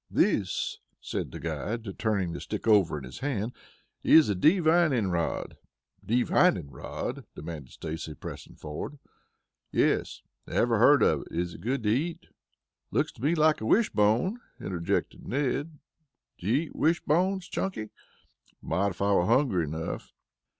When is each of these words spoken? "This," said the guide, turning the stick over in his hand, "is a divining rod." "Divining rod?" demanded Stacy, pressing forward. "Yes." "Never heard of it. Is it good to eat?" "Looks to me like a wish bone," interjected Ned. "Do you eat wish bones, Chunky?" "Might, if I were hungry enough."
"This," 0.09 0.79
said 0.99 1.29
the 1.29 1.39
guide, 1.39 1.99
turning 1.99 2.33
the 2.33 2.39
stick 2.41 2.67
over 2.67 2.97
in 2.97 3.03
his 3.03 3.19
hand, 3.19 3.51
"is 4.01 4.29
a 4.29 4.33
divining 4.33 5.11
rod." 5.11 5.57
"Divining 6.03 6.71
rod?" 6.71 7.23
demanded 7.35 7.69
Stacy, 7.73 8.15
pressing 8.15 8.55
forward. 8.55 8.97
"Yes." 9.71 10.23
"Never 10.47 10.79
heard 10.79 11.03
of 11.03 11.21
it. 11.29 11.35
Is 11.35 11.53
it 11.53 11.61
good 11.61 11.83
to 11.83 11.89
eat?" 11.89 12.25
"Looks 12.89 13.11
to 13.11 13.21
me 13.21 13.35
like 13.35 13.61
a 13.61 13.65
wish 13.67 13.91
bone," 13.91 14.39
interjected 14.59 15.27
Ned. 15.27 15.77
"Do 16.39 16.47
you 16.47 16.61
eat 16.63 16.75
wish 16.75 17.01
bones, 17.03 17.47
Chunky?" 17.47 17.91
"Might, 18.59 18.89
if 18.89 19.03
I 19.03 19.13
were 19.13 19.27
hungry 19.27 19.65
enough." 19.65 20.13